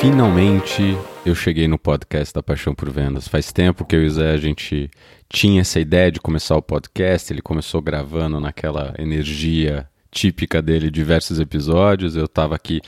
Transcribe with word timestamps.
Finalmente 0.00 0.96
eu 1.26 1.34
cheguei 1.34 1.68
no 1.68 1.78
podcast 1.78 2.32
da 2.32 2.42
Paixão 2.42 2.74
por 2.74 2.88
Vendas. 2.88 3.28
Faz 3.28 3.52
tempo 3.52 3.84
que 3.84 3.94
eu 3.94 4.02
e 4.02 4.06
o 4.06 4.10
Zé 4.10 4.30
a 4.32 4.38
gente 4.38 4.90
tinha 5.28 5.60
essa 5.60 5.78
ideia 5.78 6.10
de 6.10 6.18
começar 6.18 6.56
o 6.56 6.62
podcast. 6.62 7.30
Ele 7.30 7.42
começou 7.42 7.82
gravando 7.82 8.40
naquela 8.40 8.94
energia 8.98 9.86
típica 10.10 10.62
dele, 10.62 10.90
diversos 10.90 11.38
episódios. 11.38 12.16
Eu 12.16 12.24
estava 12.24 12.54
aqui 12.54 12.80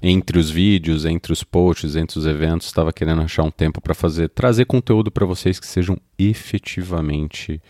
entre 0.00 0.38
os 0.38 0.48
vídeos, 0.48 1.04
entre 1.04 1.32
os 1.32 1.42
posts, 1.42 1.96
entre 1.96 2.20
os 2.20 2.24
eventos, 2.24 2.68
estava 2.68 2.92
querendo 2.92 3.22
achar 3.22 3.42
um 3.42 3.50
tempo 3.50 3.80
para 3.80 3.92
fazer, 3.92 4.28
trazer 4.28 4.64
conteúdo 4.64 5.10
para 5.10 5.26
vocês 5.26 5.58
que 5.58 5.66
sejam 5.66 5.98
efetivamente 6.16 7.60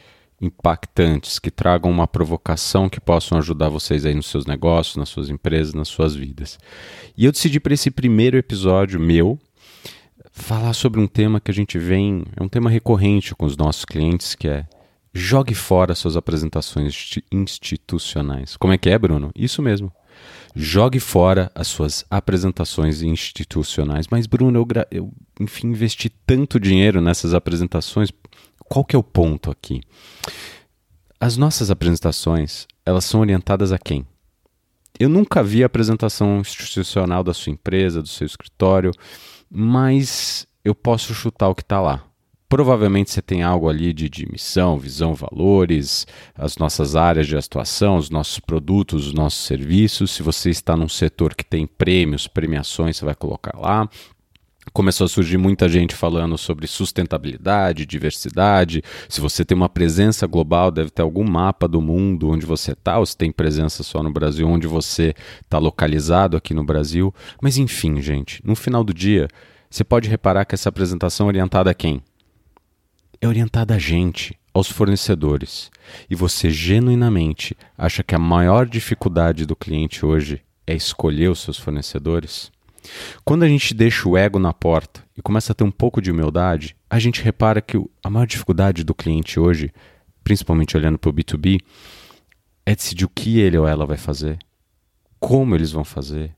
impactantes, 0.41 1.39
que 1.39 1.51
tragam 1.51 1.91
uma 1.91 2.07
provocação 2.07 2.89
que 2.89 3.01
possam 3.01 3.39
ajudar 3.39 3.69
vocês 3.69 4.07
aí 4.07 4.15
nos 4.15 4.27
seus 4.27 4.47
negócios, 4.47 4.97
nas 4.97 5.09
suas 5.09 5.29
empresas, 5.29 5.75
nas 5.75 5.89
suas 5.89 6.15
vidas. 6.15 6.59
E 7.17 7.25
eu 7.25 7.33
decidi 7.33 7.59
para 7.59 7.75
esse 7.75 7.91
primeiro 7.91 8.37
episódio 8.37 9.01
meu 9.01 9.39
falar 10.31 10.73
sobre 10.73 11.01
um 11.01 11.07
tema 11.07 11.41
que 11.41 11.51
a 11.51 11.55
gente 11.55 11.79
vem, 11.79 12.25
é 12.37 12.43
um 12.43 12.49
tema 12.49 12.71
recorrente 12.71 13.35
com 13.35 13.45
os 13.45 13.57
nossos 13.57 13.85
clientes, 13.85 14.35
que 14.35 14.47
é 14.47 14.65
jogue 15.13 15.55
fora 15.55 15.95
suas 15.95 16.17
apresentações 16.17 17.19
institucionais. 17.33 18.57
Como 18.57 18.73
é 18.73 18.79
que 18.79 18.89
é, 18.89 18.99
Bruno? 18.99 19.33
Isso 19.35 19.61
mesmo. 19.61 19.93
Jogue 20.55 21.01
fora 21.01 21.51
as 21.55 21.69
suas 21.69 22.05
apresentações 22.11 23.03
institucionais. 23.03 24.07
Mas, 24.11 24.27
Bruno, 24.27 24.59
eu, 24.59 24.67
eu 24.91 25.13
enfim 25.41 25.69
investi 25.69 26.09
tanto 26.09 26.59
dinheiro 26.59 27.01
nessas 27.01 27.35
apresentações 27.35 28.11
qual 28.69 28.85
que 28.85 28.95
é 28.95 28.99
o 28.99 29.03
ponto 29.03 29.51
aqui? 29.51 29.81
As 31.21 31.37
nossas 31.37 31.71
apresentações, 31.71 32.67
elas 32.85 33.05
são 33.05 33.21
orientadas 33.21 33.73
a 33.73 33.79
quem? 33.79 34.07
Eu 35.01 35.09
nunca 35.09 35.43
vi 35.43 35.63
a 35.63 35.67
apresentação 35.67 36.41
institucional 36.41 37.25
da 37.25 37.33
sua 37.33 37.53
empresa, 37.53 38.03
do 38.03 38.09
seu 38.09 38.27
escritório, 38.27 38.93
mas 39.51 40.47
eu 40.65 40.75
posso 40.75 41.15
chutar 41.15 41.49
o 41.49 41.55
que 41.55 41.63
está 41.63 41.81
lá. 41.81 42.05
Provavelmente 42.49 43.11
você 43.11 43.21
tem 43.21 43.43
algo 43.43 43.69
ali 43.69 43.93
de, 43.93 44.09
de 44.09 44.27
missão, 44.31 44.79
visão, 44.79 45.15
valores, 45.15 46.07
as 46.35 46.57
nossas 46.57 46.97
áreas 46.97 47.27
de 47.27 47.37
atuação, 47.37 47.97
os 47.97 48.09
nossos 48.11 48.41
produtos, 48.41 49.07
os 49.09 49.13
nossos 49.13 49.45
serviços. 49.45 50.13
Se 50.13 50.23
você 50.23 50.51
está 50.51 50.75
num 50.77 50.89
setor 50.89 51.35
que 51.35 51.45
tem 51.45 51.67
prêmios, 51.67 52.27
premiações, 52.27 52.97
você 52.97 53.05
vai 53.05 53.15
colocar 53.15 53.59
lá 53.59 53.89
começou 54.73 55.05
a 55.05 55.09
surgir 55.09 55.39
muita 55.39 55.69
gente 55.69 55.95
falando 55.95 56.37
sobre 56.37 56.67
sustentabilidade, 56.67 57.87
diversidade. 57.87 58.83
Se 59.09 59.21
você 59.21 59.45
tem 59.45 59.57
uma 59.57 59.69
presença 59.69 60.27
global, 60.27 60.71
deve 60.71 60.91
ter 60.91 61.03
algum 61.03 61.25
mapa 61.25 61.67
do 61.67 61.81
mundo 61.81 62.31
onde 62.31 62.47
você 62.47 62.73
está, 62.73 62.99
ou 62.99 63.07
se 63.07 63.17
tem 63.17 63.33
presença 63.33 63.83
só 63.83 64.03
no 64.03 64.11
Brasil, 64.11 64.47
onde 64.49 64.67
você 64.67 65.15
está 65.43 65.59
localizado 65.59 66.37
aqui 66.37 66.55
no 66.55 66.65
Brasil. 66.65 67.15
Mas 67.41 67.57
enfim, 67.57 68.01
gente, 68.01 68.41
no 68.45 68.55
final 68.55 68.83
do 68.85 68.95
dia, 68.95 69.29
você 69.71 69.85
pode 69.85 70.09
reparar 70.09 70.45
que 70.45 70.55
essa 70.55 70.69
apresentação 70.69 71.27
é 71.27 71.29
orientada 71.29 71.71
a 71.71 71.75
quem? 71.75 72.03
É 73.21 73.27
orientada 73.27 73.75
a 73.75 73.79
gente, 73.79 74.39
aos 74.55 74.69
fornecedores. 74.69 75.71
E 76.09 76.15
você 76.15 76.51
genuinamente 76.51 77.57
acha 77.77 78.03
que 78.03 78.15
a 78.15 78.19
maior 78.19 78.67
dificuldade 78.67 79.45
do 79.45 79.57
cliente 79.57 80.05
hoje 80.05 80.41
é 80.67 80.75
escolher 80.75 81.29
os 81.29 81.41
seus 81.41 81.59
fornecedores? 81.59 82.51
Quando 83.25 83.43
a 83.43 83.49
gente 83.49 83.75
deixa 83.75 84.09
o 84.09 84.17
ego 84.17 84.39
na 84.39 84.53
porta 84.53 85.03
e 85.17 85.23
começa 85.23 85.53
a 85.53 85.55
ter 85.55 85.65
um 85.65 85.71
pouco 85.71 86.01
de 86.01 86.11
humildade, 86.11 86.77
a 86.89 86.99
gente 86.99 87.23
repara 87.23 87.61
que 87.61 87.79
a 88.03 88.11
maior 88.11 88.27
dificuldade 88.27 88.85
do 88.85 88.95
cliente 88.95 89.39
hoje, 89.39 89.73
principalmente 90.23 90.77
olhando 90.77 90.99
para 90.99 91.11
o 91.11 91.13
B2B, 91.13 91.61
é 92.65 92.75
decidir 92.75 93.05
o 93.05 93.09
que 93.09 93.41
ele 93.41 93.59
ou 93.59 93.67
ela 93.67 93.87
vai 93.87 93.97
fazer, 93.97 94.39
como 95.19 95.55
eles 95.55 95.73
vão 95.73 95.85
fazer, 95.85 96.35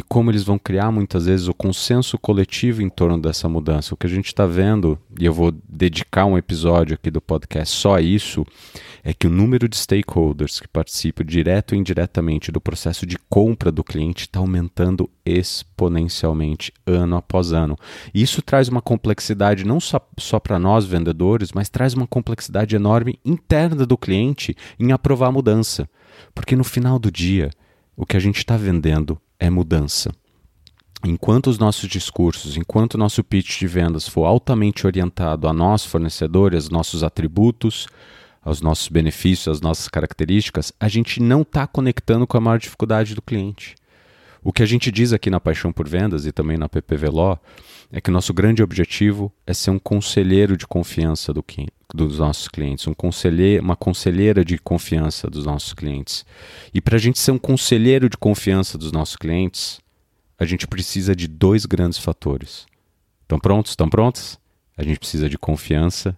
e 0.00 0.02
como 0.02 0.30
eles 0.30 0.44
vão 0.44 0.58
criar 0.58 0.90
muitas 0.90 1.26
vezes 1.26 1.46
o 1.46 1.52
consenso 1.52 2.18
coletivo 2.18 2.80
em 2.80 2.88
torno 2.88 3.20
dessa 3.20 3.50
mudança. 3.50 3.92
O 3.92 3.98
que 3.98 4.06
a 4.06 4.10
gente 4.10 4.28
está 4.28 4.46
vendo, 4.46 4.98
e 5.20 5.26
eu 5.26 5.34
vou 5.34 5.52
dedicar 5.68 6.24
um 6.24 6.38
episódio 6.38 6.94
aqui 6.94 7.10
do 7.10 7.20
podcast 7.20 7.76
só 7.76 7.96
a 7.96 8.00
isso, 8.00 8.46
é 9.04 9.12
que 9.12 9.26
o 9.26 9.30
número 9.30 9.68
de 9.68 9.76
stakeholders 9.76 10.58
que 10.58 10.66
participam 10.66 11.22
direto 11.22 11.72
ou 11.72 11.78
indiretamente 11.78 12.50
do 12.50 12.62
processo 12.62 13.04
de 13.04 13.18
compra 13.28 13.70
do 13.70 13.84
cliente 13.84 14.22
está 14.22 14.40
aumentando 14.40 15.10
exponencialmente 15.22 16.72
ano 16.86 17.16
após 17.16 17.52
ano. 17.52 17.76
E 18.14 18.22
isso 18.22 18.40
traz 18.40 18.68
uma 18.68 18.80
complexidade 18.80 19.66
não 19.66 19.78
só, 19.78 20.00
só 20.18 20.40
para 20.40 20.58
nós 20.58 20.86
vendedores, 20.86 21.52
mas 21.52 21.68
traz 21.68 21.92
uma 21.92 22.06
complexidade 22.06 22.74
enorme 22.74 23.20
interna 23.22 23.84
do 23.84 23.98
cliente 23.98 24.56
em 24.78 24.92
aprovar 24.92 25.28
a 25.28 25.32
mudança. 25.32 25.86
Porque 26.34 26.56
no 26.56 26.64
final 26.64 26.98
do 26.98 27.10
dia, 27.10 27.50
o 27.94 28.06
que 28.06 28.16
a 28.16 28.20
gente 28.20 28.38
está 28.38 28.56
vendendo 28.56 29.20
é 29.40 29.48
mudança. 29.48 30.12
Enquanto 31.02 31.46
os 31.46 31.58
nossos 31.58 31.88
discursos, 31.88 32.58
enquanto 32.58 32.94
o 32.94 32.98
nosso 32.98 33.24
pitch 33.24 33.58
de 33.58 33.66
vendas 33.66 34.06
for 34.06 34.26
altamente 34.26 34.86
orientado 34.86 35.48
a 35.48 35.52
nós, 35.52 35.84
fornecedores, 35.84 36.68
nossos 36.68 37.02
atributos, 37.02 37.88
aos 38.42 38.60
nossos 38.60 38.88
benefícios, 38.88 39.56
às 39.56 39.60
nossas 39.62 39.88
características, 39.88 40.72
a 40.78 40.88
gente 40.88 41.20
não 41.20 41.40
está 41.40 41.66
conectando 41.66 42.26
com 42.26 42.36
a 42.36 42.40
maior 42.40 42.58
dificuldade 42.58 43.14
do 43.14 43.22
cliente. 43.22 43.74
O 44.42 44.52
que 44.52 44.62
a 44.62 44.66
gente 44.66 44.90
diz 44.90 45.12
aqui 45.12 45.28
na 45.28 45.38
Paixão 45.38 45.70
por 45.70 45.86
Vendas 45.86 46.24
e 46.24 46.32
também 46.32 46.56
na 46.56 46.68
PPV 46.68 47.10
Law 47.10 47.38
é 47.92 48.00
que 48.00 48.10
nosso 48.10 48.32
grande 48.32 48.62
objetivo 48.62 49.32
é 49.46 49.52
ser 49.52 49.70
um 49.70 49.78
conselheiro 49.78 50.56
de 50.56 50.66
confiança 50.66 51.34
do, 51.34 51.44
dos 51.94 52.18
nossos 52.18 52.48
clientes, 52.48 52.86
um 52.86 52.94
conselheiro, 52.94 53.62
uma 53.62 53.76
conselheira 53.76 54.44
de 54.44 54.56
confiança 54.58 55.28
dos 55.28 55.44
nossos 55.44 55.74
clientes. 55.74 56.24
E 56.72 56.80
para 56.80 56.96
a 56.96 56.98
gente 56.98 57.18
ser 57.18 57.32
um 57.32 57.38
conselheiro 57.38 58.08
de 58.08 58.16
confiança 58.16 58.78
dos 58.78 58.92
nossos 58.92 59.16
clientes, 59.16 59.80
a 60.38 60.46
gente 60.46 60.66
precisa 60.66 61.14
de 61.14 61.28
dois 61.28 61.66
grandes 61.66 61.98
fatores. 61.98 62.66
Estão 63.22 63.38
prontos? 63.38 63.72
Estão 63.72 63.90
prontos? 63.90 64.38
A 64.76 64.82
gente 64.82 64.98
precisa 64.98 65.28
de 65.28 65.36
confiança. 65.36 66.16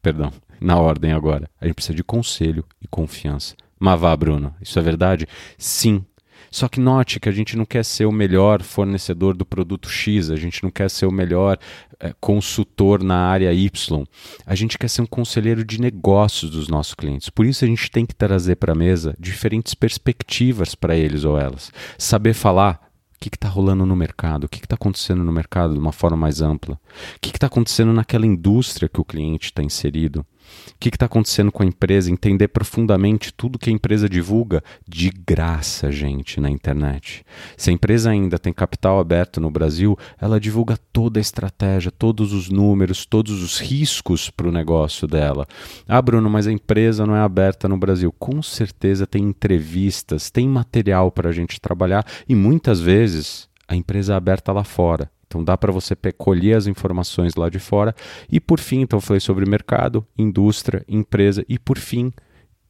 Perdão, 0.00 0.32
na 0.58 0.78
ordem 0.78 1.12
agora. 1.12 1.50
A 1.60 1.66
gente 1.66 1.74
precisa 1.74 1.94
de 1.94 2.02
conselho 2.02 2.64
e 2.80 2.88
confiança. 2.88 3.54
Mas 3.78 4.00
vá, 4.00 4.16
Bruno, 4.16 4.54
isso 4.60 4.78
é 4.78 4.82
verdade? 4.82 5.26
Sim, 5.58 6.04
só 6.50 6.68
que 6.68 6.80
note 6.80 7.20
que 7.20 7.28
a 7.28 7.32
gente 7.32 7.56
não 7.56 7.64
quer 7.64 7.84
ser 7.84 8.06
o 8.06 8.12
melhor 8.12 8.62
fornecedor 8.62 9.36
do 9.36 9.46
produto 9.46 9.88
X, 9.88 10.30
a 10.30 10.36
gente 10.36 10.62
não 10.62 10.70
quer 10.70 10.90
ser 10.90 11.06
o 11.06 11.12
melhor 11.12 11.58
é, 12.00 12.12
consultor 12.20 13.02
na 13.02 13.28
área 13.28 13.52
Y. 13.52 14.04
A 14.44 14.54
gente 14.54 14.76
quer 14.76 14.88
ser 14.88 15.02
um 15.02 15.06
conselheiro 15.06 15.64
de 15.64 15.80
negócios 15.80 16.50
dos 16.50 16.68
nossos 16.68 16.94
clientes. 16.94 17.30
Por 17.30 17.46
isso 17.46 17.64
a 17.64 17.68
gente 17.68 17.90
tem 17.90 18.04
que 18.04 18.14
trazer 18.14 18.56
para 18.56 18.72
a 18.72 18.76
mesa 18.76 19.14
diferentes 19.18 19.74
perspectivas 19.74 20.74
para 20.74 20.96
eles 20.96 21.24
ou 21.24 21.38
elas. 21.38 21.70
Saber 21.96 22.34
falar 22.34 22.90
o 23.14 23.20
que 23.20 23.28
está 23.28 23.48
rolando 23.48 23.86
no 23.86 23.94
mercado, 23.94 24.44
o 24.44 24.48
que 24.48 24.58
está 24.58 24.74
acontecendo 24.74 25.22
no 25.22 25.30
mercado 25.30 25.74
de 25.74 25.78
uma 25.78 25.92
forma 25.92 26.16
mais 26.16 26.40
ampla, 26.40 26.74
o 27.16 27.20
que 27.20 27.28
está 27.28 27.46
acontecendo 27.46 27.92
naquela 27.92 28.26
indústria 28.26 28.88
que 28.88 29.00
o 29.00 29.04
cliente 29.04 29.46
está 29.46 29.62
inserido. 29.62 30.24
O 30.68 30.78
que 30.80 30.88
está 30.88 31.06
acontecendo 31.06 31.52
com 31.52 31.62
a 31.62 31.66
empresa? 31.66 32.10
Entender 32.10 32.48
profundamente 32.48 33.32
tudo 33.32 33.58
que 33.58 33.70
a 33.70 33.72
empresa 33.72 34.08
divulga 34.08 34.62
de 34.88 35.10
graça, 35.10 35.90
gente, 35.90 36.40
na 36.40 36.50
internet. 36.50 37.24
Se 37.56 37.70
a 37.70 37.72
empresa 37.72 38.10
ainda 38.10 38.38
tem 38.38 38.52
capital 38.52 38.98
aberto 38.98 39.40
no 39.40 39.50
Brasil, 39.50 39.98
ela 40.20 40.40
divulga 40.40 40.78
toda 40.92 41.20
a 41.20 41.22
estratégia, 41.22 41.90
todos 41.90 42.32
os 42.32 42.48
números, 42.48 43.04
todos 43.04 43.42
os 43.42 43.58
riscos 43.58 44.30
para 44.30 44.48
o 44.48 44.52
negócio 44.52 45.06
dela. 45.06 45.46
Ah, 45.86 46.00
Bruno, 46.00 46.30
mas 46.30 46.46
a 46.46 46.52
empresa 46.52 47.06
não 47.06 47.14
é 47.14 47.20
aberta 47.20 47.68
no 47.68 47.76
Brasil. 47.76 48.12
Com 48.18 48.42
certeza 48.42 49.06
tem 49.06 49.24
entrevistas, 49.24 50.30
tem 50.30 50.48
material 50.48 51.10
para 51.10 51.28
a 51.28 51.32
gente 51.32 51.60
trabalhar 51.60 52.06
e 52.28 52.34
muitas 52.34 52.80
vezes 52.80 53.48
a 53.68 53.76
empresa 53.76 54.14
é 54.14 54.16
aberta 54.16 54.52
lá 54.52 54.64
fora. 54.64 55.10
Então 55.30 55.44
dá 55.44 55.56
para 55.56 55.70
você 55.70 55.94
colher 56.18 56.56
as 56.56 56.66
informações 56.66 57.36
lá 57.36 57.48
de 57.48 57.60
fora. 57.60 57.94
E 58.28 58.40
por 58.40 58.58
fim, 58.58 58.80
então 58.80 58.96
eu 58.96 59.00
falei 59.00 59.20
sobre 59.20 59.48
mercado, 59.48 60.04
indústria, 60.18 60.84
empresa 60.88 61.44
e 61.48 61.56
por 61.56 61.78
fim, 61.78 62.12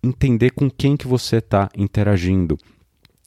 entender 0.03 0.51
com 0.51 0.71
quem 0.71 0.95
que 0.95 1.09
você 1.09 1.37
está 1.37 1.71
interagindo. 1.75 2.59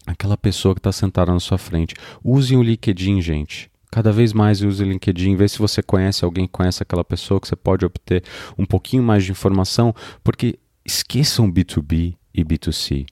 Aquela 0.05 0.37
pessoa 0.37 0.75
que 0.75 0.79
está 0.79 0.91
sentada 0.91 1.31
na 1.31 1.39
sua 1.39 1.57
frente. 1.57 1.95
Use 2.23 2.55
o 2.55 2.61
LinkedIn, 2.61 3.21
gente. 3.21 3.71
Cada 3.89 4.11
vez 4.11 4.33
mais 4.33 4.61
use 4.61 4.83
o 4.83 4.87
LinkedIn, 4.87 5.35
vê 5.35 5.47
se 5.47 5.57
você 5.57 5.81
conhece 5.81 6.23
alguém 6.23 6.47
conhece 6.47 6.83
aquela 6.83 7.03
pessoa, 7.03 7.41
que 7.41 7.47
você 7.47 7.55
pode 7.55 7.85
obter 7.85 8.23
um 8.55 8.65
pouquinho 8.65 9.01
mais 9.01 9.23
de 9.23 9.31
informação, 9.31 9.95
porque 10.23 10.59
esqueçam 10.85 11.51
B2B 11.51 12.15
e 12.33 12.43
B2C. 12.43 13.07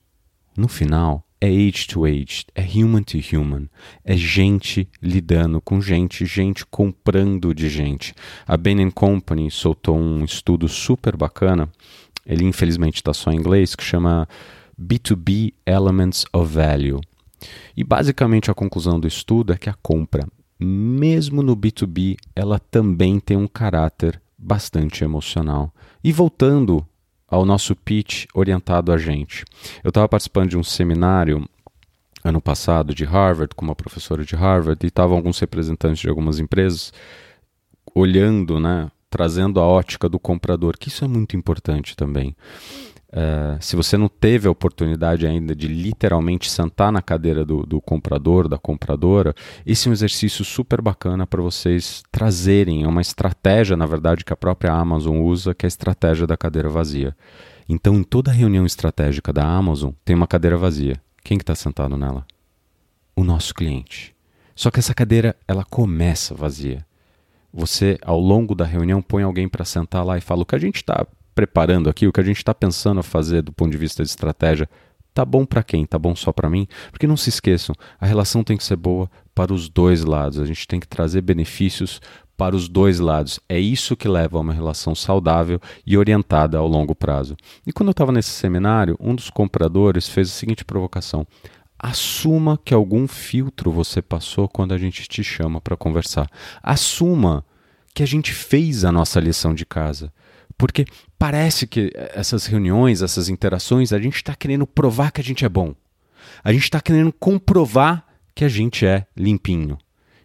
No 0.56 0.68
final, 0.68 1.26
é 1.42 1.48
age 1.48 1.88
to 1.88 2.04
age, 2.04 2.46
é 2.54 2.62
human 2.62 3.02
to 3.02 3.18
human, 3.18 3.68
é 4.04 4.16
gente 4.16 4.88
lidando 5.02 5.60
com 5.60 5.80
gente, 5.80 6.24
gente 6.24 6.64
comprando 6.64 7.52
de 7.52 7.68
gente. 7.68 8.14
A 8.46 8.56
Bain 8.56 8.88
Company 8.92 9.50
soltou 9.50 9.98
um 9.98 10.24
estudo 10.24 10.68
super 10.68 11.16
bacana, 11.16 11.68
ele 12.24 12.44
infelizmente 12.44 12.94
está 12.94 13.12
só 13.12 13.32
em 13.32 13.38
inglês, 13.38 13.74
que 13.74 13.82
chama 13.82 14.28
B2B 14.80 15.52
Elements 15.66 16.24
of 16.32 16.54
Value. 16.54 17.00
E 17.76 17.82
basicamente 17.82 18.48
a 18.48 18.54
conclusão 18.54 19.00
do 19.00 19.08
estudo 19.08 19.52
é 19.52 19.56
que 19.56 19.68
a 19.68 19.74
compra, 19.74 20.24
mesmo 20.60 21.42
no 21.42 21.56
B2B, 21.56 22.18
ela 22.36 22.60
também 22.60 23.18
tem 23.18 23.36
um 23.36 23.48
caráter 23.48 24.22
bastante 24.38 25.02
emocional. 25.02 25.74
E 26.04 26.12
voltando 26.12 26.86
ao 27.32 27.46
nosso 27.46 27.74
pitch 27.74 28.26
orientado 28.34 28.92
a 28.92 28.98
gente. 28.98 29.46
Eu 29.82 29.88
estava 29.88 30.06
participando 30.06 30.50
de 30.50 30.58
um 30.58 30.62
seminário 30.62 31.48
ano 32.22 32.42
passado 32.42 32.94
de 32.94 33.06
Harvard, 33.06 33.54
com 33.54 33.64
uma 33.64 33.74
professora 33.74 34.22
de 34.22 34.36
Harvard, 34.36 34.78
e 34.84 34.88
estavam 34.88 35.16
alguns 35.16 35.38
representantes 35.38 36.02
de 36.02 36.10
algumas 36.10 36.38
empresas 36.38 36.92
olhando, 37.94 38.60
né, 38.60 38.90
trazendo 39.08 39.60
a 39.60 39.66
ótica 39.66 40.10
do 40.10 40.18
comprador, 40.18 40.76
que 40.78 40.88
isso 40.88 41.06
é 41.06 41.08
muito 41.08 41.34
importante 41.34 41.96
também. 41.96 42.36
Uh, 43.12 43.60
se 43.60 43.76
você 43.76 43.98
não 43.98 44.08
teve 44.08 44.48
a 44.48 44.50
oportunidade 44.50 45.26
ainda 45.26 45.54
de 45.54 45.68
literalmente 45.68 46.50
sentar 46.50 46.90
na 46.90 47.02
cadeira 47.02 47.44
do, 47.44 47.66
do 47.66 47.78
comprador, 47.78 48.48
da 48.48 48.56
compradora, 48.56 49.34
esse 49.66 49.86
é 49.86 49.90
um 49.90 49.92
exercício 49.92 50.42
super 50.42 50.80
bacana 50.80 51.26
para 51.26 51.42
vocês 51.42 52.02
trazerem. 52.10 52.84
É 52.84 52.88
uma 52.88 53.02
estratégia, 53.02 53.76
na 53.76 53.84
verdade, 53.84 54.24
que 54.24 54.32
a 54.32 54.36
própria 54.36 54.72
Amazon 54.72 55.20
usa, 55.20 55.54
que 55.54 55.66
é 55.66 55.68
a 55.68 55.68
estratégia 55.68 56.26
da 56.26 56.38
cadeira 56.38 56.70
vazia. 56.70 57.14
Então, 57.68 57.96
em 57.96 58.02
toda 58.02 58.32
reunião 58.32 58.64
estratégica 58.64 59.30
da 59.30 59.44
Amazon, 59.44 59.90
tem 60.04 60.16
uma 60.16 60.26
cadeira 60.26 60.56
vazia. 60.56 60.96
Quem 61.22 61.36
que 61.36 61.42
está 61.42 61.54
sentado 61.54 61.98
nela? 61.98 62.26
O 63.14 63.22
nosso 63.22 63.54
cliente. 63.54 64.16
Só 64.54 64.70
que 64.70 64.78
essa 64.78 64.94
cadeira, 64.94 65.36
ela 65.46 65.64
começa 65.64 66.34
vazia. 66.34 66.84
Você, 67.52 67.98
ao 68.00 68.18
longo 68.18 68.54
da 68.54 68.64
reunião, 68.64 69.02
põe 69.02 69.22
alguém 69.22 69.50
para 69.50 69.66
sentar 69.66 70.02
lá 70.02 70.16
e 70.16 70.22
fala: 70.22 70.42
o 70.42 70.46
que 70.46 70.54
a 70.54 70.58
gente 70.58 70.76
está 70.76 71.06
preparando 71.34 71.88
aqui, 71.88 72.06
o 72.06 72.12
que 72.12 72.20
a 72.20 72.24
gente 72.24 72.38
está 72.38 72.54
pensando 72.54 73.00
a 73.00 73.02
fazer 73.02 73.42
do 73.42 73.52
ponto 73.52 73.70
de 73.72 73.78
vista 73.78 74.02
de 74.02 74.08
estratégia, 74.08 74.68
tá 75.14 75.24
bom 75.24 75.44
para 75.44 75.62
quem? 75.62 75.84
Tá 75.84 75.98
bom 75.98 76.14
só 76.14 76.32
para 76.32 76.50
mim? 76.50 76.66
Porque 76.90 77.06
não 77.06 77.16
se 77.16 77.28
esqueçam, 77.28 77.74
a 78.00 78.06
relação 78.06 78.44
tem 78.44 78.56
que 78.56 78.64
ser 78.64 78.76
boa 78.76 79.10
para 79.34 79.52
os 79.52 79.68
dois 79.68 80.04
lados. 80.04 80.38
A 80.38 80.44
gente 80.44 80.66
tem 80.66 80.80
que 80.80 80.88
trazer 80.88 81.22
benefícios 81.22 82.00
para 82.36 82.56
os 82.56 82.68
dois 82.68 82.98
lados. 82.98 83.38
É 83.48 83.58
isso 83.58 83.96
que 83.96 84.08
leva 84.08 84.38
a 84.38 84.40
uma 84.40 84.52
relação 84.52 84.94
saudável 84.94 85.60
e 85.86 85.96
orientada 85.96 86.58
ao 86.58 86.66
longo 86.66 86.94
prazo. 86.94 87.36
E 87.66 87.72
quando 87.72 87.88
eu 87.88 87.92
estava 87.92 88.12
nesse 88.12 88.30
seminário, 88.30 88.96
um 89.00 89.14
dos 89.14 89.30
compradores 89.30 90.08
fez 90.08 90.28
a 90.28 90.32
seguinte 90.32 90.64
provocação: 90.64 91.26
assuma 91.78 92.58
que 92.64 92.74
algum 92.74 93.06
filtro 93.06 93.70
você 93.70 94.02
passou 94.02 94.48
quando 94.48 94.72
a 94.72 94.78
gente 94.78 95.06
te 95.08 95.22
chama 95.22 95.60
para 95.60 95.76
conversar. 95.76 96.28
Assuma 96.62 97.44
que 97.94 98.02
a 98.02 98.06
gente 98.06 98.32
fez 98.32 98.84
a 98.84 98.92
nossa 98.92 99.20
lição 99.20 99.54
de 99.54 99.66
casa. 99.66 100.12
Porque 100.62 100.84
parece 101.18 101.66
que 101.66 101.90
essas 102.14 102.46
reuniões, 102.46 103.02
essas 103.02 103.28
interações, 103.28 103.92
a 103.92 103.98
gente 103.98 104.14
está 104.14 104.32
querendo 104.32 104.64
provar 104.64 105.10
que 105.10 105.20
a 105.20 105.24
gente 105.24 105.44
é 105.44 105.48
bom. 105.48 105.74
A 106.44 106.52
gente 106.52 106.62
está 106.62 106.80
querendo 106.80 107.12
comprovar 107.12 108.06
que 108.32 108.44
a 108.44 108.48
gente 108.48 108.86
é 108.86 109.04
limpinho. 109.16 109.76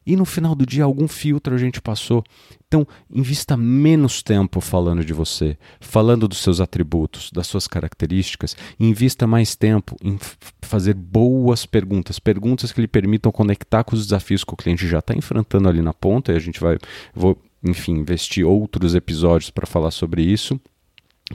E 0.06 0.16
no 0.16 0.25
final 0.25 0.54
do 0.54 0.63
dia, 0.63 0.84
algum 0.84 1.07
filtro 1.07 1.56
a 1.56 1.57
gente 1.57 1.81
passou. 1.81 2.24
Então, 2.68 2.88
invista 3.12 3.57
menos 3.57 4.22
tempo 4.22 4.62
falando 4.62 5.04
de 5.04 5.12
você, 5.12 5.57
falando 5.80 6.28
dos 6.28 6.38
seus 6.38 6.62
atributos, 6.62 7.31
das 7.31 7.48
suas 7.48 7.68
características, 7.68 8.56
invista 8.80 9.25
mais 9.25 9.56
tempo 9.56 9.98
em 10.04 10.19
fazer 10.62 10.94
boas 10.94 11.66
perguntas, 11.66 12.19
perguntas 12.19 12.72
que 12.72 12.80
lhe 12.80 12.88
permitam 12.88 13.31
conectar 13.31 13.83
com 13.83 13.95
os 13.95 14.06
desafios 14.06 14.44
que 14.44 14.54
o 14.54 14.57
cliente 14.57 14.88
já 14.88 15.00
está 15.00 15.16
enfrentando 15.16 15.68
ali 15.68 15.81
na 15.81 15.95
ponta, 15.95 16.31
e 16.31 16.36
a 16.36 16.40
gente 16.40 16.60
vai, 16.60 16.78
vou 17.12 17.42
enfim, 17.63 17.94
investir 17.94 18.45
outros 18.45 18.95
episódios 18.95 19.50
para 19.50 19.65
falar 19.65 19.92
sobre 19.92 20.21
isso. 20.21 20.59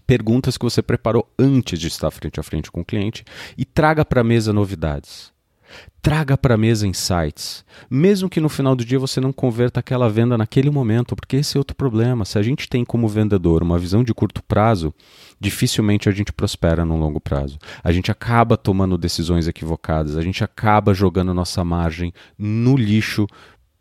Perguntas 0.06 0.56
que 0.56 0.64
você 0.64 0.80
preparou 0.82 1.28
antes 1.38 1.78
de 1.78 1.88
estar 1.88 2.10
frente 2.10 2.40
a 2.40 2.42
frente 2.42 2.70
com 2.70 2.80
o 2.80 2.84
cliente 2.84 3.24
e 3.56 3.64
traga 3.64 4.04
para 4.04 4.22
a 4.22 4.24
mesa 4.24 4.52
novidades. 4.52 5.32
Traga 6.00 6.36
para 6.36 6.54
a 6.54 6.58
mesa 6.58 6.86
insights, 6.86 7.64
mesmo 7.88 8.28
que 8.28 8.40
no 8.40 8.48
final 8.48 8.74
do 8.74 8.84
dia 8.84 8.98
você 8.98 9.20
não 9.20 9.32
converta 9.32 9.80
aquela 9.80 10.08
venda 10.08 10.36
naquele 10.36 10.68
momento, 10.68 11.14
porque 11.14 11.36
esse 11.36 11.56
é 11.56 11.60
outro 11.60 11.76
problema. 11.76 12.24
Se 12.24 12.38
a 12.38 12.42
gente 12.42 12.68
tem 12.68 12.84
como 12.84 13.08
vendedor 13.08 13.62
uma 13.62 13.78
visão 13.78 14.02
de 14.02 14.12
curto 14.12 14.42
prazo, 14.42 14.92
dificilmente 15.40 16.08
a 16.08 16.12
gente 16.12 16.32
prospera 16.32 16.84
no 16.84 16.96
longo 16.96 17.20
prazo. 17.20 17.56
A 17.84 17.92
gente 17.92 18.10
acaba 18.10 18.56
tomando 18.56 18.98
decisões 18.98 19.46
equivocadas, 19.46 20.16
a 20.16 20.22
gente 20.22 20.42
acaba 20.42 20.92
jogando 20.92 21.32
nossa 21.32 21.64
margem 21.64 22.12
no 22.36 22.76
lixo 22.76 23.26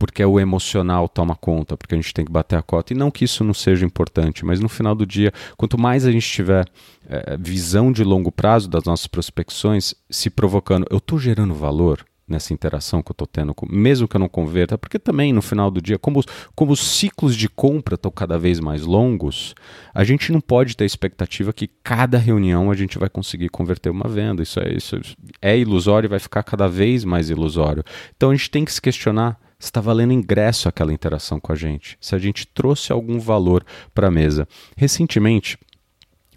porque 0.02 0.26
o 0.26 0.40
emocional 0.40 1.08
toma 1.08 1.36
conta, 1.36 1.78
porque 1.78 1.94
a 1.94 1.98
gente 1.98 2.12
tem 2.12 2.26
que 2.26 2.32
bater 2.32 2.56
a 2.56 2.62
cota. 2.64 2.92
E 2.92 2.96
não 2.96 3.12
que 3.12 3.24
isso 3.24 3.44
não 3.44 3.54
seja 3.54 3.86
importante, 3.86 4.44
mas 4.44 4.60
no 4.60 4.68
final 4.68 4.96
do 4.96 5.06
dia, 5.06 5.32
quanto 5.56 5.80
mais 5.80 6.08
a 6.08 6.12
gente 6.12 6.28
tiver 6.28 6.68
é, 7.08 7.38
visão 7.38 7.92
de 7.92 8.04
longo 8.04 8.32
prazo 8.32 8.68
das 8.68 8.84
nossas 8.84 9.06
prospecções, 9.06 9.94
se 10.10 10.32
provocando, 10.32 10.88
eu 10.90 10.98
estou 10.98 11.20
gerando 11.20 11.54
valor 11.54 12.04
nessa 12.28 12.52
interação 12.52 13.04
que 13.04 13.12
eu 13.12 13.14
estou 13.14 13.28
tendo, 13.28 13.54
mesmo 13.70 14.08
que 14.08 14.16
eu 14.16 14.20
não 14.20 14.28
converta, 14.28 14.76
porque 14.76 14.98
também 14.98 15.32
no 15.32 15.42
final 15.42 15.70
do 15.70 15.80
dia, 15.80 16.00
como, 16.00 16.24
como 16.56 16.72
os 16.72 16.80
ciclos 16.80 17.36
de 17.36 17.48
compra 17.48 17.94
estão 17.94 18.10
cada 18.10 18.40
vez 18.40 18.60
mais 18.60 18.82
longos, 18.82 19.54
a 19.94 20.04
gente 20.04 20.32
não 20.32 20.42
pode 20.42 20.76
ter 20.76 20.86
expectativa 20.86 21.54
que 21.54 21.70
cada 21.84 22.18
reunião 22.18 22.72
a 22.72 22.76
gente 22.76 22.98
vai 22.98 23.08
conseguir 23.08 23.50
converter 23.50 23.92
uma 23.92 24.10
venda. 24.10 24.42
Isso 24.42 24.60
é, 24.60 24.74
isso 24.74 25.00
é 25.40 25.60
ilusório 25.60 26.08
e 26.08 26.10
vai 26.10 26.20
ficar 26.20 26.42
cada 26.42 26.68
vez 26.68 27.06
mais 27.06 27.30
ilusório. 27.30 27.84
Então 28.18 28.32
a 28.32 28.36
gente 28.36 28.50
tem 28.50 28.66
que 28.66 28.74
se 28.74 28.82
questionar 28.82 29.38
está 29.66 29.80
valendo 29.80 30.14
ingresso 30.14 30.68
aquela 30.68 30.94
interação 30.94 31.40
com 31.40 31.52
a 31.52 31.56
gente, 31.56 31.98
se 32.02 32.16
a 32.16 32.18
gente 32.18 32.48
trouxe 32.48 32.92
algum 32.92 33.20
valor 33.20 33.66
para 33.94 34.08
a 34.08 34.12
mesa. 34.12 34.48
Recentemente, 34.76 35.58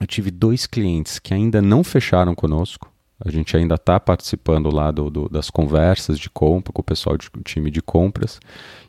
eu 0.01 0.07
tive 0.07 0.31
dois 0.31 0.67
clientes 0.67 1.19
que 1.19 1.33
ainda 1.33 1.63
não 1.63 1.83
fecharam 1.83 2.35
conosco. 2.35 2.93
A 3.25 3.31
gente 3.31 3.57
ainda 3.57 3.77
está 3.77 3.99
participando 3.99 4.71
lá 4.71 4.91
do, 4.91 5.09
do, 5.09 5.29
das 5.29 5.49
conversas 5.49 6.19
de 6.19 6.29
compra 6.29 6.73
com 6.73 6.83
o 6.83 6.85
pessoal 6.85 7.17
do 7.17 7.43
time 7.43 7.71
de 7.71 7.81
compras. 7.81 8.41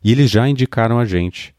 E 0.04 0.12
eles 0.12 0.30
já 0.30 0.48
indicaram 0.48 1.00
a 1.00 1.06
gente 1.06 1.56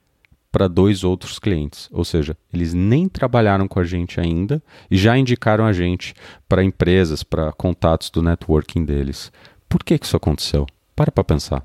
para 0.53 0.69
dois 0.69 1.05
outros 1.05 1.39
clientes. 1.39 1.89
Ou 1.93 2.05
seja, 2.05 2.37
eles 2.53 2.75
nem 2.75 3.09
trabalharam 3.09 3.69
com 3.69 3.79
a 3.79 3.85
gente 3.85 4.21
ainda 4.21 4.63
e 4.91 4.97
já 4.97 5.17
indicaram 5.17 5.65
a 5.65 5.73
gente 5.73 6.13
para 6.49 6.65
empresas, 6.65 7.23
para 7.23 7.53
contatos 7.53 8.11
do 8.11 8.21
networking 8.21 8.85
deles. 8.85 9.33
Por 9.69 9.83
que, 9.83 9.99
que 9.99 10.05
isso 10.05 10.17
aconteceu? 10.17 10.67
Para 10.95 11.13
para 11.13 11.25
pensar. 11.25 11.65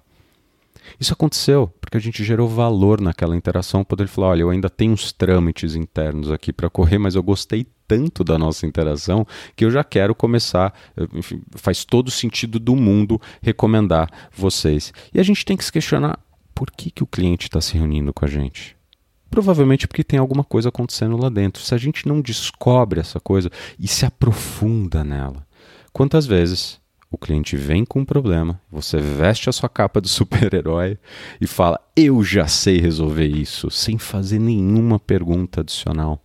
Isso 1.00 1.14
aconteceu 1.14 1.72
porque 1.80 1.98
a 1.98 2.00
gente 2.02 2.24
gerou 2.24 2.48
valor 2.48 3.02
naquela 3.02 3.36
interação, 3.36 3.84
poder 3.84 4.08
falar, 4.08 4.30
olha, 4.30 4.42
eu 4.42 4.50
ainda 4.50 4.70
tenho 4.70 4.94
uns 4.94 5.12
trâmites 5.12 5.76
internos 5.76 6.32
aqui 6.32 6.54
para 6.54 6.70
correr, 6.70 6.98
mas 6.98 7.16
eu 7.16 7.24
gostei 7.24 7.66
tanto 7.88 8.24
da 8.24 8.38
nossa 8.38 8.66
interação 8.66 9.28
que 9.56 9.66
eu 9.66 9.72
já 9.72 9.84
quero 9.84 10.16
começar, 10.16 10.74
enfim, 11.14 11.42
faz 11.56 11.84
todo 11.84 12.10
sentido 12.10 12.58
do 12.60 12.76
mundo 12.76 13.20
recomendar 13.42 14.10
vocês. 14.32 14.94
E 15.14 15.20
a 15.20 15.24
gente 15.24 15.44
tem 15.44 15.58
que 15.58 15.66
se 15.66 15.72
questionar 15.72 16.18
por 16.56 16.72
que, 16.72 16.90
que 16.90 17.04
o 17.04 17.08
cliente 17.08 17.48
está 17.48 17.60
se 17.60 17.78
reunindo 17.78 18.14
com 18.14 18.24
a 18.24 18.28
gente. 18.28 18.78
Provavelmente 19.30 19.88
porque 19.88 20.04
tem 20.04 20.20
alguma 20.20 20.44
coisa 20.44 20.70
acontecendo 20.70 21.18
lá 21.18 21.30
dentro. 21.30 21.64
Se 21.64 21.74
a 21.74 21.78
gente 21.78 22.08
não 22.08 22.22
descobre 22.22 23.00
essa 23.00 23.20
coisa 23.20 23.50
e 23.80 23.88
se 23.88 24.06
aprofunda 24.06 25.04
nela, 25.04 25.46
quantas 25.92 26.26
vezes 26.26 26.80
o 27.12 27.18
cliente 27.18 27.58
vem 27.58 27.84
com 27.84 28.00
um 28.00 28.06
problema, 28.06 28.60
você 28.72 28.98
veste 28.98 29.50
a 29.50 29.52
sua 29.52 29.68
capa 29.68 30.00
de 30.00 30.08
super-herói 30.10 30.98
e 31.42 31.46
fala: 31.46 31.80
Eu 31.96 32.24
já 32.24 32.48
sei 32.48 32.80
resolver 32.80 33.28
isso, 33.28 33.70
sem 33.70 33.98
fazer 33.98 34.40
nenhuma 34.40 34.98
pergunta 34.98 35.60
adicional. 35.60 36.24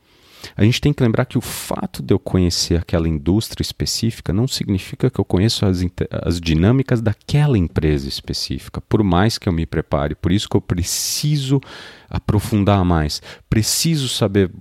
A 0.56 0.62
gente 0.62 0.80
tem 0.80 0.92
que 0.92 1.02
lembrar 1.02 1.24
que 1.24 1.36
o 1.36 1.40
fato 1.40 2.00
de 2.02 2.14
eu 2.14 2.20
conhecer 2.20 2.76
aquela 2.76 3.08
indústria 3.08 3.62
específica 3.62 4.32
não 4.32 4.46
significa 4.46 5.10
que 5.10 5.18
eu 5.18 5.24
conheço 5.24 5.66
as, 5.66 5.84
as 6.22 6.40
dinâmicas 6.40 7.00
daquela 7.00 7.58
empresa 7.58 8.08
específica, 8.08 8.80
por 8.80 9.02
mais 9.02 9.38
que 9.38 9.48
eu 9.48 9.52
me 9.52 9.66
prepare. 9.66 10.14
Por 10.14 10.30
isso 10.30 10.48
que 10.48 10.56
eu 10.56 10.60
preciso 10.60 11.60
aprofundar 12.08 12.84
mais, 12.84 13.20
preciso 13.50 14.08
saber 14.08 14.52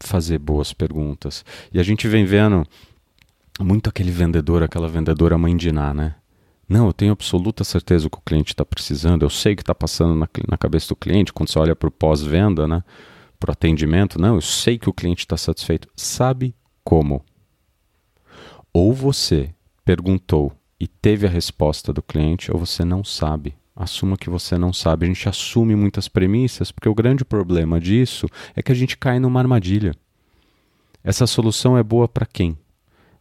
fazer 0.00 0.38
boas 0.38 0.72
perguntas. 0.72 1.44
E 1.72 1.78
a 1.78 1.82
gente 1.82 2.08
vem 2.08 2.24
vendo 2.24 2.66
muito 3.60 3.88
aquele 3.88 4.10
vendedor, 4.10 4.62
aquela 4.62 4.88
vendedora 4.88 5.38
mãe 5.38 5.56
de 5.56 5.72
Ná, 5.72 5.94
né? 5.94 6.14
Não, 6.68 6.86
eu 6.86 6.92
tenho 6.92 7.12
absoluta 7.12 7.62
certeza 7.62 8.10
que 8.10 8.18
o 8.18 8.22
cliente 8.22 8.52
está 8.52 8.64
precisando, 8.64 9.22
eu 9.22 9.30
sei 9.30 9.52
o 9.52 9.56
que 9.56 9.62
está 9.62 9.74
passando 9.74 10.14
na, 10.16 10.28
na, 10.48 10.58
cabeça 10.58 10.88
do 10.88 10.96
cliente 10.96 11.32
quando 11.32 11.48
você 11.48 11.58
olha 11.58 11.76
para 11.76 11.88
o 11.88 11.92
pós-venda, 11.92 12.66
né? 12.66 12.82
Para 13.38 13.50
o 13.50 13.52
atendimento. 13.52 14.20
Não, 14.20 14.34
eu 14.34 14.40
sei 14.40 14.76
que 14.78 14.88
o 14.88 14.92
cliente 14.92 15.20
está 15.20 15.36
satisfeito. 15.36 15.88
Sabe 15.94 16.54
como? 16.82 17.24
Ou 18.72 18.92
você 18.92 19.54
perguntou 19.84 20.52
e 20.78 20.88
teve 20.88 21.26
a 21.26 21.30
resposta 21.30 21.92
do 21.92 22.02
cliente, 22.02 22.50
ou 22.50 22.58
você 22.58 22.84
não 22.84 23.04
sabe. 23.04 23.54
Assuma 23.74 24.16
que 24.16 24.28
você 24.28 24.58
não 24.58 24.72
sabe. 24.72 25.04
A 25.04 25.08
gente 25.08 25.28
assume 25.28 25.76
muitas 25.76 26.08
premissas, 26.08 26.72
porque 26.72 26.88
o 26.88 26.94
grande 26.94 27.24
problema 27.24 27.78
disso 27.78 28.26
é 28.54 28.62
que 28.62 28.72
a 28.72 28.74
gente 28.74 28.96
cai 28.96 29.20
numa 29.20 29.38
armadilha. 29.38 29.94
Essa 31.04 31.26
solução 31.26 31.78
é 31.78 31.82
boa 31.82 32.08
para 32.08 32.26
quem? 32.26 32.58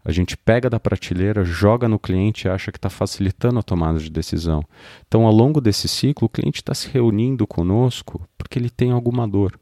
A 0.05 0.11
gente 0.11 0.37
pega 0.37 0.69
da 0.69 0.79
prateleira, 0.79 1.43
joga 1.43 1.89
no 1.89 1.97
cliente 1.97 2.45
e 2.45 2.49
acha 2.49 2.71
que 2.71 2.77
está 2.77 2.91
facilitando 2.91 3.57
a 3.57 3.63
tomada 3.63 3.97
de 3.97 4.11
decisão. 4.11 4.63
Então, 5.07 5.25
ao 5.25 5.33
longo 5.33 5.59
desse 5.59 5.87
ciclo, 5.87 6.27
o 6.27 6.29
cliente 6.29 6.61
está 6.61 6.75
se 6.75 6.87
reunindo 6.89 7.47
conosco 7.47 8.21
porque 8.37 8.59
ele 8.59 8.69
tem 8.69 8.91
alguma 8.91 9.27
dor. 9.27 9.59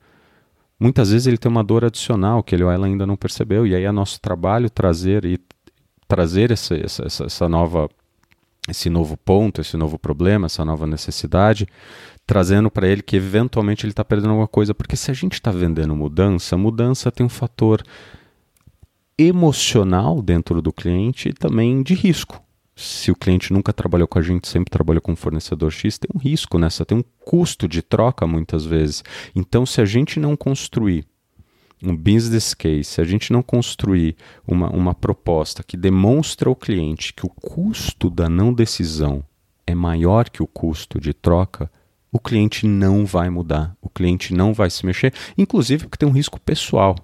Muitas 0.78 1.12
vezes 1.12 1.28
ele 1.28 1.38
tem 1.38 1.50
uma 1.50 1.64
dor 1.64 1.86
adicional 1.86 2.44
que 2.44 2.54
ele 2.54 2.64
ou 2.64 2.70
ela 2.70 2.88
ainda 2.88 3.08
não 3.08 3.16
percebeu, 3.16 3.66
e 3.66 3.74
aí 3.74 3.86
é 3.86 3.92
nosso 3.92 4.20
trabalho 4.20 4.70
trazer 4.70 5.24
e 5.24 5.40
trazer 6.10 6.52
essa, 6.52 6.76
essa, 6.76 7.24
essa 7.24 7.48
nova, 7.48 7.90
esse 8.68 8.90
novo 8.90 9.16
ponto, 9.16 9.62
esse 9.62 9.78
novo 9.78 9.98
problema, 9.98 10.48
essa 10.48 10.66
nova 10.66 10.86
necessidade, 10.86 11.66
trazendo 12.28 12.70
para 12.70 12.86
ele 12.86 13.02
que 13.02 13.16
eventualmente 13.16 13.86
ele 13.86 13.94
está 13.94 14.04
perdendo 14.04 14.32
alguma 14.32 14.48
coisa. 14.48 14.74
Porque 14.74 14.98
se 14.98 15.10
a 15.10 15.14
gente 15.14 15.36
está 15.36 15.52
vendendo 15.52 15.96
mudança, 15.96 16.58
mudança 16.58 17.10
tem 17.10 17.26
um 17.26 17.30
fator 17.30 17.82
emocional 19.18 20.22
dentro 20.22 20.62
do 20.62 20.74
cliente 20.74 21.30
e 21.30 21.34
também 21.34 21.84
de 21.84 21.94
risco. 21.94 22.42
se 22.76 23.12
o 23.12 23.16
cliente 23.16 23.54
nunca 23.54 23.72
trabalhou 23.72 24.08
com 24.08 24.18
a 24.18 24.22
gente, 24.22 24.48
sempre 24.48 24.72
trabalhou 24.72 25.00
com 25.00 25.12
um 25.12 25.16
fornecedor 25.16 25.72
X, 25.72 26.00
tem 26.00 26.10
um 26.14 26.18
risco 26.18 26.58
nessa, 26.58 26.84
tem 26.84 26.98
um 26.98 27.04
custo 27.24 27.68
de 27.68 27.84
troca 27.84 28.26
muitas 28.26 28.66
vezes. 28.66 29.04
Então, 29.36 29.64
se 29.64 29.80
a 29.80 29.86
gente 29.86 30.20
não 30.20 30.36
construir 30.36 31.06
um 31.84 31.96
business 31.96 32.54
case, 32.54 32.86
se 32.86 33.02
a 33.02 33.04
gente 33.04 33.32
não 33.32 33.44
construir 33.44 34.16
uma, 34.48 34.70
uma 34.70 34.96
proposta 34.96 35.62
que 35.64 35.78
demonstra 35.78 36.50
ao 36.50 36.56
cliente 36.56 37.14
que 37.14 37.26
o 37.26 37.30
custo 37.30 38.10
da 38.10 38.28
não 38.28 38.54
decisão 38.54 39.24
é 39.68 39.76
maior 39.76 40.30
que 40.30 40.42
o 40.42 40.48
custo 40.48 41.00
de 41.00 41.14
troca, 41.14 41.70
o 42.12 42.20
cliente 42.20 42.66
não 42.68 43.06
vai 43.06 43.30
mudar, 43.30 43.76
o 43.82 43.90
cliente 43.90 44.34
não 44.34 44.54
vai 44.54 44.70
se 44.70 44.86
mexer, 44.86 45.14
inclusive 45.38 45.86
porque 45.86 45.98
tem 45.98 46.08
um 46.08 46.14
risco 46.14 46.40
pessoal. 46.40 46.96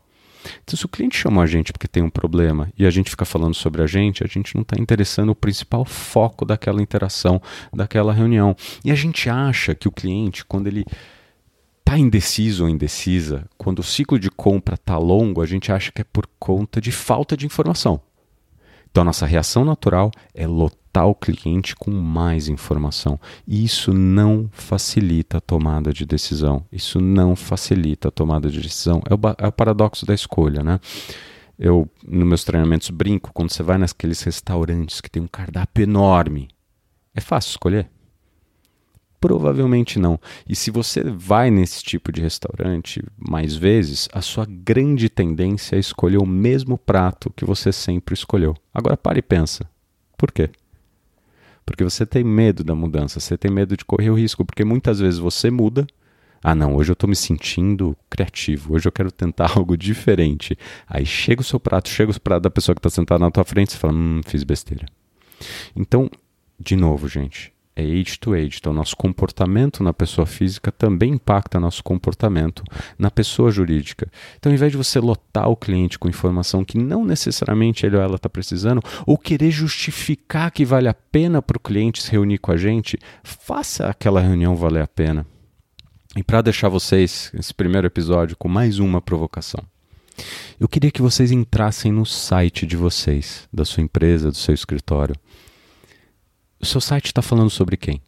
Então, 0.63 0.77
se 0.77 0.85
o 0.85 0.89
cliente 0.89 1.17
chama 1.17 1.43
a 1.43 1.45
gente 1.45 1.71
porque 1.71 1.87
tem 1.87 2.03
um 2.03 2.09
problema 2.09 2.71
e 2.77 2.85
a 2.85 2.89
gente 2.89 3.09
fica 3.09 3.25
falando 3.25 3.53
sobre 3.53 3.81
a 3.81 3.87
gente, 3.87 4.23
a 4.23 4.27
gente 4.27 4.55
não 4.55 4.61
está 4.61 4.79
interessando 4.79 5.29
o 5.29 5.35
principal 5.35 5.85
foco 5.85 6.45
daquela 6.45 6.81
interação, 6.81 7.41
daquela 7.73 8.13
reunião. 8.13 8.55
E 8.83 8.91
a 8.91 8.95
gente 8.95 9.29
acha 9.29 9.75
que 9.75 9.87
o 9.87 9.91
cliente, 9.91 10.45
quando 10.45 10.67
ele 10.67 10.85
está 11.79 11.97
indeciso 11.97 12.63
ou 12.63 12.69
indecisa, 12.69 13.47
quando 13.57 13.79
o 13.79 13.83
ciclo 13.83 14.19
de 14.19 14.29
compra 14.29 14.75
está 14.75 14.97
longo, 14.97 15.41
a 15.41 15.45
gente 15.45 15.71
acha 15.71 15.91
que 15.91 16.01
é 16.01 16.05
por 16.05 16.27
conta 16.39 16.79
de 16.79 16.91
falta 16.91 17.35
de 17.35 17.45
informação. 17.45 17.99
Então, 18.91 19.01
a 19.01 19.05
nossa 19.05 19.25
reação 19.25 19.63
natural 19.63 20.11
é 20.33 20.47
lotar 20.47 21.07
o 21.07 21.15
cliente 21.15 21.75
com 21.75 21.91
mais 21.91 22.47
informação. 22.47 23.19
E 23.47 23.63
isso 23.63 23.93
não 23.93 24.49
facilita 24.51 25.37
a 25.37 25.41
tomada 25.41 25.93
de 25.93 26.05
decisão. 26.05 26.65
Isso 26.71 26.99
não 26.99 27.35
facilita 27.35 28.07
a 28.07 28.11
tomada 28.11 28.49
de 28.49 28.59
decisão. 28.59 29.01
É 29.09 29.13
o, 29.13 29.19
é 29.37 29.47
o 29.47 29.51
paradoxo 29.51 30.05
da 30.05 30.13
escolha, 30.13 30.63
né? 30.63 30.79
Eu, 31.57 31.89
nos 32.07 32.27
meus 32.27 32.43
treinamentos, 32.43 32.89
brinco 32.89 33.31
quando 33.33 33.51
você 33.51 33.61
vai 33.61 33.77
naqueles 33.77 34.21
restaurantes 34.21 35.01
que 35.01 35.09
tem 35.09 35.21
um 35.21 35.27
cardápio 35.27 35.83
enorme. 35.83 36.47
É 37.13 37.21
fácil 37.21 37.49
escolher? 37.49 37.89
Provavelmente 39.19 39.99
não. 39.99 40.19
E 40.47 40.55
se 40.55 40.71
você 40.71 41.03
vai 41.03 41.51
nesse 41.51 41.83
tipo 41.83 42.11
de 42.11 42.21
restaurante 42.21 43.03
mais 43.17 43.53
vezes, 43.53 44.07
a 44.13 44.21
sua 44.21 44.45
grande 44.45 45.09
tendência 45.09 45.75
é 45.75 45.79
escolher 45.79 46.17
o 46.17 46.25
mesmo 46.25 46.77
prato 46.77 47.31
que 47.35 47.43
você 47.43 47.71
sempre 47.71 48.13
escolheu. 48.13 48.55
Agora 48.73 48.95
pare 48.95 49.19
e 49.19 49.21
pensa. 49.21 49.69
Por 50.17 50.31
quê? 50.31 50.49
Porque 51.65 51.83
você 51.83 52.05
tem 52.05 52.23
medo 52.23 52.63
da 52.63 52.73
mudança, 52.73 53.19
você 53.19 53.37
tem 53.37 53.51
medo 53.51 53.75
de 53.75 53.85
correr 53.85 54.09
o 54.09 54.15
risco, 54.15 54.45
porque 54.45 54.63
muitas 54.63 54.99
vezes 54.99 55.19
você 55.19 55.51
muda. 55.51 55.85
Ah, 56.41 56.55
não, 56.55 56.75
hoje 56.75 56.89
eu 56.89 56.93
estou 56.93 57.09
me 57.09 57.15
sentindo 57.15 57.95
criativo, 58.09 58.73
hoje 58.73 58.87
eu 58.87 58.91
quero 58.91 59.11
tentar 59.11 59.51
algo 59.57 59.77
diferente. 59.77 60.57
Aí 60.87 61.05
chega 61.05 61.41
o 61.41 61.43
seu 61.43 61.59
prato, 61.59 61.89
chega 61.89 62.11
o 62.11 62.21
prato 62.21 62.43
da 62.43 62.49
pessoa 62.49 62.73
que 62.73 62.79
está 62.79 62.89
sentada 62.89 63.19
na 63.19 63.29
tua 63.29 63.43
frente 63.43 63.71
e 63.71 63.77
fala: 63.77 63.93
hum, 63.93 64.21
fiz 64.25 64.43
besteira. 64.43 64.85
Então, 65.75 66.09
de 66.59 66.75
novo, 66.75 67.07
gente, 67.07 67.53
é 67.79 67.99
age 67.99 68.19
to 68.19 68.33
age. 68.33 68.57
Então, 68.59 68.73
nosso 68.73 68.95
comportamento 68.95 69.83
na 69.83 69.93
pessoa 69.93 70.25
física 70.25 70.71
também 70.71 71.13
impacta 71.13 71.59
nosso 71.59 71.83
comportamento 71.83 72.63
na 72.97 73.09
pessoa 73.09 73.51
jurídica. 73.51 74.09
Então, 74.37 74.51
ao 74.51 74.55
invés 74.55 74.71
de 74.71 74.77
você 74.77 74.99
lotar 74.99 75.49
o 75.49 75.55
cliente 75.55 75.97
com 75.97 76.09
informação 76.09 76.63
que 76.63 76.77
não 76.77 77.05
necessariamente 77.05 77.85
ele 77.85 77.95
ou 77.95 78.01
ela 78.01 78.15
está 78.15 78.29
precisando, 78.29 78.81
ou 79.05 79.17
querer 79.17 79.51
justificar 79.51 80.51
que 80.51 80.65
vale 80.65 80.87
a 80.87 80.93
pena 80.93 81.41
para 81.41 81.57
o 81.57 81.61
cliente 81.61 82.03
se 82.03 82.11
reunir 82.11 82.37
com 82.37 82.51
a 82.51 82.57
gente, 82.57 82.97
faça 83.23 83.87
aquela 83.87 84.21
reunião 84.21 84.55
valer 84.55 84.83
a 84.83 84.87
pena. 84.87 85.25
E 86.15 86.23
para 86.23 86.41
deixar 86.41 86.69
vocês, 86.69 87.31
esse 87.33 87.53
primeiro 87.53 87.87
episódio, 87.87 88.35
com 88.35 88.47
mais 88.47 88.79
uma 88.79 88.99
provocação. 88.99 89.63
Eu 90.59 90.67
queria 90.67 90.91
que 90.91 91.01
vocês 91.01 91.31
entrassem 91.31 91.91
no 91.91 92.05
site 92.05 92.65
de 92.65 92.75
vocês, 92.75 93.47
da 93.53 93.63
sua 93.63 93.83
empresa, 93.83 94.31
do 94.31 94.37
seu 94.37 94.53
escritório 94.53 95.15
o 96.59 96.65
seu 96.65 96.81
site 96.81 97.05
está 97.05 97.21
falando 97.21 97.49
sobre 97.49 97.77
quem? 97.77 98.01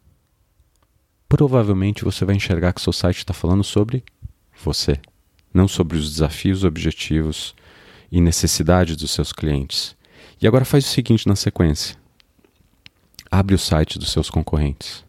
Provavelmente 1.28 2.04
você 2.04 2.24
vai 2.24 2.36
enxergar 2.36 2.72
que 2.72 2.82
seu 2.82 2.92
site 2.92 3.18
está 3.18 3.32
falando 3.32 3.64
sobre 3.64 4.04
você, 4.62 5.00
não 5.52 5.66
sobre 5.66 5.96
os 5.96 6.10
desafios, 6.10 6.62
objetivos 6.62 7.54
e 8.10 8.20
necessidades 8.20 8.96
dos 8.96 9.10
seus 9.10 9.32
clientes. 9.32 9.96
E 10.40 10.46
agora 10.46 10.64
faz 10.64 10.84
o 10.84 10.88
seguinte 10.88 11.26
na 11.26 11.34
sequência: 11.34 11.96
abre 13.30 13.54
o 13.54 13.58
site 13.58 13.98
dos 13.98 14.12
seus 14.12 14.28
concorrentes. 14.28 15.04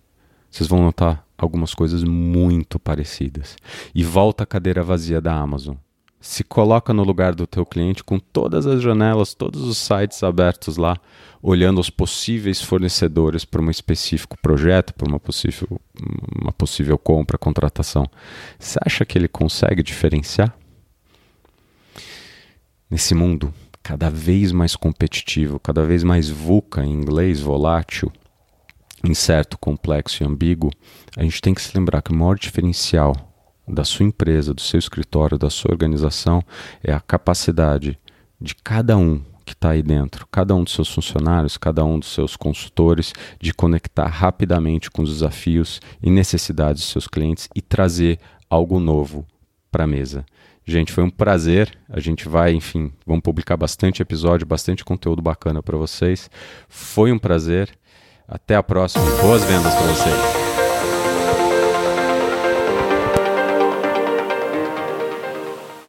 Vocês 0.50 0.70
vão 0.70 0.82
notar 0.82 1.28
algumas 1.38 1.74
coisas 1.74 2.04
muito 2.04 2.80
parecidas. 2.80 3.58
E 3.94 4.04
volta 4.04 4.44
à 4.44 4.48
cadeira 4.48 4.84
vazia 4.84 5.20
da 5.20 5.34
Amazon 5.34 5.76
se 6.24 6.42
coloca 6.42 6.94
no 6.94 7.04
lugar 7.04 7.36
do 7.36 7.46
teu 7.46 7.66
cliente 7.66 8.02
com 8.02 8.18
todas 8.18 8.66
as 8.66 8.82
janelas, 8.82 9.34
todos 9.34 9.62
os 9.64 9.78
sites 9.78 10.24
abertos 10.24 10.78
lá, 10.78 10.98
olhando 11.42 11.82
os 11.82 11.90
possíveis 11.90 12.62
fornecedores 12.62 13.44
para 13.44 13.62
um 13.62 13.70
específico 13.70 14.38
projeto, 14.42 14.94
para 14.94 15.10
uma 15.10 15.20
possível, 15.20 15.68
uma 16.42 16.54
possível 16.54 16.98
compra, 16.98 17.38
contratação. 17.38 18.06
Você 18.58 18.80
acha 18.86 19.04
que 19.04 19.18
ele 19.18 19.28
consegue 19.28 19.84
diferenciar? 19.84 20.58
Nesse 22.90 23.14
mundo 23.14 23.54
cada 23.84 24.10
vez 24.10 24.54
mais 24.54 24.78
competitivo, 24.78 25.60
cada 25.60 25.84
vez 25.84 26.06
mais 26.06 26.30
VUCA 26.30 26.86
em 26.86 26.94
inglês, 26.94 27.42
volátil, 27.42 28.10
incerto, 29.04 29.58
complexo 29.58 30.24
e 30.24 30.26
ambíguo, 30.26 30.72
a 31.18 31.24
gente 31.24 31.42
tem 31.42 31.54
que 31.54 31.62
se 31.62 31.78
lembrar 31.78 32.02
que 32.02 32.14
o 32.14 32.16
maior 32.16 32.40
diferencial 32.40 33.33
da 33.68 33.84
sua 33.84 34.06
empresa, 34.06 34.54
do 34.54 34.62
seu 34.62 34.78
escritório, 34.78 35.38
da 35.38 35.50
sua 35.50 35.72
organização, 35.72 36.44
é 36.84 36.92
a 36.92 37.00
capacidade 37.00 37.98
de 38.40 38.56
cada 38.56 38.98
um 38.98 39.22
que 39.46 39.54
está 39.54 39.72
aí 39.72 39.82
dentro, 39.82 40.26
cada 40.32 40.56
um 40.56 40.64
dos 40.64 40.74
seus 40.74 40.90
funcionários, 40.90 41.58
cada 41.58 41.84
um 41.84 42.00
dos 42.00 42.14
seus 42.14 42.36
consultores, 42.36 43.14
de 43.40 43.54
conectar 43.54 44.08
rapidamente 44.08 44.90
com 44.90 45.02
os 45.02 45.10
desafios 45.10 45.82
e 46.02 46.10
necessidades 46.10 46.82
dos 46.82 46.92
seus 46.92 47.08
clientes 47.08 47.50
e 47.54 47.62
trazer 47.62 48.20
algo 48.50 48.80
novo 48.80 49.26
para 49.72 49.84
a 49.84 49.88
mesa. 49.88 50.26
Gente, 50.66 50.94
foi 50.94 51.04
um 51.04 51.10
prazer. 51.10 51.78
A 51.90 52.00
gente 52.00 52.28
vai, 52.30 52.54
enfim, 52.54 52.92
vamos 53.06 53.22
publicar 53.22 53.58
bastante 53.58 54.02
episódio, 54.02 54.48
bastante 54.48 54.86
conteúdo 54.86 55.22
bacana 55.22 55.62
para 55.62 55.78
vocês. 55.78 56.30
Foi 56.70 57.12
um 57.12 57.20
prazer. 57.20 57.70
Até 58.26 58.56
a 58.56 58.64
próxima. 58.64 59.04
Boas 59.22 59.44
vendas 59.44 59.74
para 59.76 59.88
vocês. 59.88 60.43